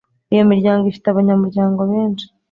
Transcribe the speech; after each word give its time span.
iyo 0.33 0.43
miryango 0.51 0.83
ifite 0.91 1.07
abanyamuryango 1.09 1.81
benshi 1.91 2.25